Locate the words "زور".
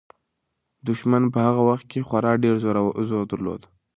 2.63-3.23